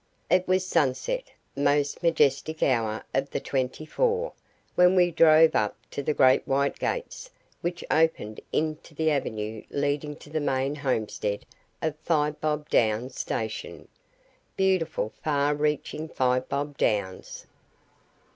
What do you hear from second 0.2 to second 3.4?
It was sunset most majestic hour of the